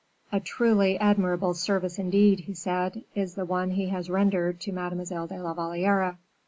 "A 0.31 0.39
truly 0.39 0.97
admirable 0.97 1.53
service, 1.53 1.99
indeed," 1.99 2.39
he 2.39 2.55
said, 2.55 3.03
"is 3.13 3.35
the 3.35 3.45
one 3.45 3.69
he 3.69 3.89
has 3.89 4.09
rendered 4.09 4.59
to 4.61 4.71
Mademoiselle 4.71 5.27
de 5.27 5.39
la 5.39 5.53
Valliere! 5.53 6.17